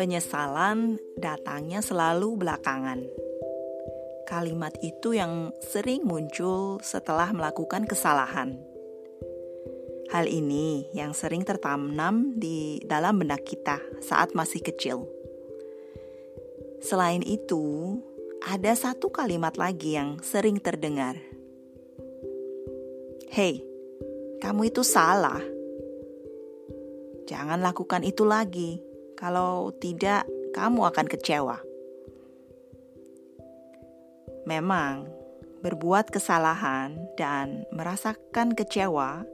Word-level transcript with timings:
Penyesalan 0.00 0.96
datangnya 1.20 1.84
selalu 1.84 2.40
belakangan. 2.40 3.04
Kalimat 4.24 4.72
itu 4.80 5.12
yang 5.12 5.52
sering 5.60 6.08
muncul 6.08 6.80
setelah 6.80 7.28
melakukan 7.36 7.84
kesalahan. 7.84 8.56
Hal 10.08 10.24
ini 10.24 10.88
yang 10.96 11.12
sering 11.12 11.44
tertanam 11.44 12.32
di 12.32 12.80
dalam 12.80 13.20
benak 13.20 13.44
kita 13.44 13.76
saat 14.00 14.32
masih 14.32 14.64
kecil. 14.64 15.04
Selain 16.80 17.20
itu, 17.20 18.00
ada 18.40 18.72
satu 18.72 19.12
kalimat 19.12 19.60
lagi 19.60 20.00
yang 20.00 20.16
sering 20.24 20.64
terdengar. 20.64 21.20
"Hei, 23.28 23.60
kamu 24.40 24.72
itu 24.72 24.80
salah. 24.80 25.44
Jangan 27.28 27.60
lakukan 27.60 28.00
itu 28.00 28.24
lagi." 28.24 28.89
Kalau 29.20 29.68
tidak, 29.76 30.24
kamu 30.56 30.80
akan 30.88 31.06
kecewa. 31.12 31.60
Memang, 34.48 35.04
berbuat 35.60 36.08
kesalahan 36.08 36.96
dan 37.20 37.68
merasakan 37.68 38.56
kecewa 38.56 39.28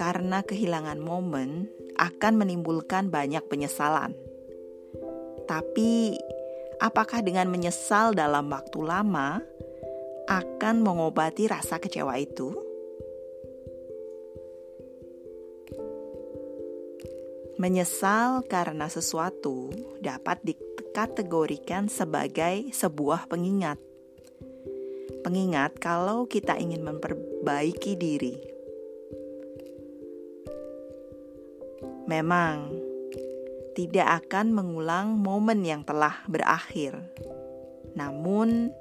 karena 0.00 0.40
kehilangan 0.40 0.96
momen 0.96 1.68
akan 2.00 2.40
menimbulkan 2.40 3.12
banyak 3.12 3.44
penyesalan. 3.52 4.16
Tapi, 5.44 6.16
apakah 6.80 7.20
dengan 7.20 7.52
menyesal 7.52 8.16
dalam 8.16 8.48
waktu 8.48 8.80
lama 8.80 9.44
akan 10.24 10.80
mengobati 10.80 11.52
rasa 11.52 11.76
kecewa 11.76 12.16
itu? 12.16 12.63
Menyesal 17.54 18.42
karena 18.50 18.90
sesuatu 18.90 19.70
dapat 20.02 20.42
dikategorikan 20.42 21.86
sebagai 21.86 22.74
sebuah 22.74 23.30
pengingat. 23.30 23.78
Pengingat 25.22 25.78
kalau 25.78 26.26
kita 26.26 26.58
ingin 26.58 26.82
memperbaiki 26.82 27.94
diri. 27.94 28.34
Memang 32.10 32.74
tidak 33.78 34.26
akan 34.26 34.50
mengulang 34.50 35.14
momen 35.14 35.62
yang 35.62 35.86
telah 35.86 36.26
berakhir, 36.26 36.98
namun 37.94 38.74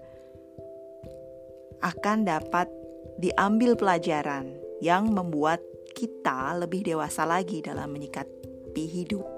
akan 1.77 2.25
dapat 2.25 2.73
diambil 3.21 3.77
pelajaran 3.77 4.57
yang 4.81 5.13
membuat 5.13 5.61
kita 5.93 6.57
lebih 6.57 6.81
dewasa 6.81 7.21
lagi 7.29 7.61
dalam 7.61 7.93
menyikapi 7.93 8.52
menghadapi 8.73 8.89
hidup. 8.89 9.29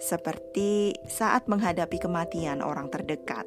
Seperti 0.00 0.96
saat 1.04 1.44
menghadapi 1.44 2.00
kematian 2.00 2.64
orang 2.64 2.88
terdekat. 2.88 3.44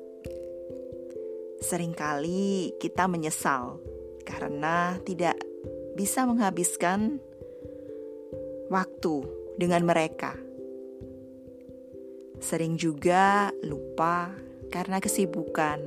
Seringkali 1.57 2.78
kita 2.78 3.09
menyesal 3.09 3.81
karena 4.22 5.01
tidak 5.01 5.33
bisa 5.97 6.29
menghabiskan 6.29 7.17
waktu 8.69 9.25
dengan 9.57 9.81
mereka. 9.81 10.38
Sering 12.38 12.78
juga 12.78 13.49
lupa 13.66 14.29
karena 14.69 15.01
kesibukan. 15.01 15.81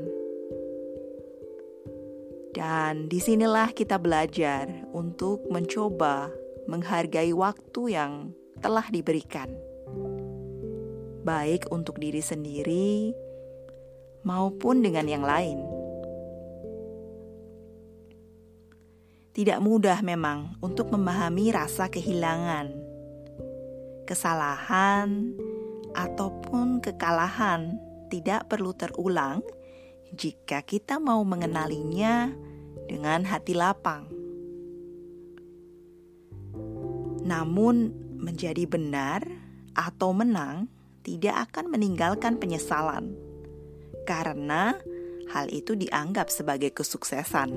Dan 2.51 3.07
di 3.07 3.23
sinilah 3.23 3.71
kita 3.71 4.03
belajar 4.03 4.67
untuk 4.91 5.47
mencoba 5.47 6.40
menghargai 6.71 7.35
waktu 7.35 7.99
yang 7.99 8.31
telah 8.63 8.87
diberikan, 8.87 9.51
baik 11.27 11.67
untuk 11.75 11.99
diri 11.99 12.23
sendiri 12.23 13.11
maupun 14.23 14.79
dengan 14.79 15.11
yang 15.11 15.27
lain. 15.27 15.59
Tidak 19.35 19.59
mudah 19.59 19.99
memang 20.07 20.63
untuk 20.63 20.95
memahami 20.95 21.51
rasa 21.51 21.91
kehilangan, 21.91 22.71
kesalahan, 24.07 25.35
ataupun 25.95 26.79
kekalahan 26.79 27.79
tidak 28.11 28.47
perlu 28.51 28.75
terulang 28.75 29.43
jika 30.15 30.63
kita 30.67 30.99
mau 30.99 31.23
mengenalinya 31.23 32.35
dengan 32.91 33.23
hati 33.23 33.55
lapang. 33.55 34.20
Namun, 37.25 37.93
menjadi 38.21 38.69
benar 38.69 39.25
atau 39.73 40.13
menang 40.13 40.69
tidak 41.01 41.51
akan 41.51 41.73
meninggalkan 41.73 42.37
penyesalan, 42.37 43.17
karena 44.05 44.77
hal 45.33 45.47
itu 45.49 45.73
dianggap 45.79 46.29
sebagai 46.29 46.75
kesuksesan. 46.77 47.55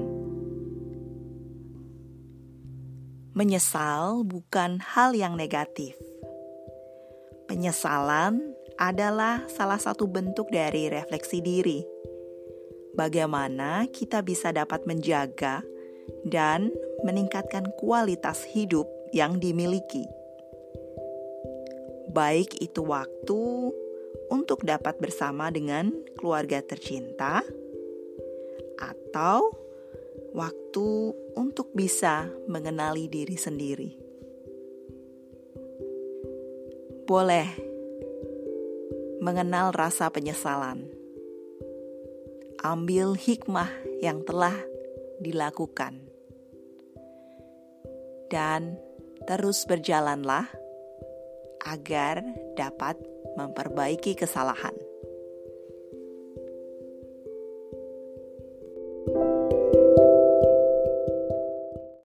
Menyesal 3.34 4.22
bukan 4.23 4.78
hal 4.78 5.18
yang 5.18 5.34
negatif. 5.34 5.97
Penyesalan 7.50 8.53
adalah 8.78 9.41
salah 9.50 9.81
satu 9.81 10.06
bentuk 10.06 10.53
dari 10.53 10.85
refleksi 10.88 11.41
diri. 11.41 11.81
Bagaimana 12.94 13.90
kita 13.90 14.22
bisa 14.22 14.53
dapat 14.53 14.85
menjaga 14.85 15.66
dan 16.29 16.69
meningkatkan 17.02 17.73
kualitas 17.81 18.46
hidup 18.53 18.85
yang 19.13 19.38
dimiliki, 19.38 20.09
baik 22.09 22.57
itu 22.57 22.81
waktu 22.81 23.69
untuk 24.34 24.66
dapat 24.66 24.97
bersama 24.97 25.53
dengan 25.53 25.94
keluarga 26.18 26.66
tercinta, 26.66 27.46
atau 28.81 29.53
waktu 30.34 31.13
untuk 31.38 31.69
bisa 31.78 32.25
mengenali 32.50 33.06
diri 33.06 33.38
sendiri. 33.38 33.91
Boleh 37.06 37.46
mengenal 39.22 39.69
rasa 39.78 40.09
penyesalan, 40.09 40.90
ambil 42.66 43.13
hikmah 43.13 43.69
yang 44.02 44.25
telah 44.25 44.57
dilakukan, 45.22 46.02
dan 48.34 48.81
terus 49.23 49.63
berjalanlah 49.67 50.47
agar 51.64 52.23
dapat 52.59 52.99
memperbaiki 53.40 54.20
kesalahan. 54.20 54.92